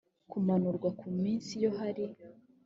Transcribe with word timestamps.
kumanurwa 0.31 0.89
ku 0.99 1.07
minsi 1.19 1.49
iyo 1.59 1.71
hari 1.79 2.05